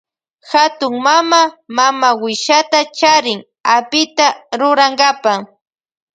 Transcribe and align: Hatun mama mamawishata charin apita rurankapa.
Hatun 0.51 0.93
mama 1.05 1.41
mamawishata 1.75 2.79
charin 2.97 3.39
apita 3.75 4.27
rurankapa. 4.59 5.33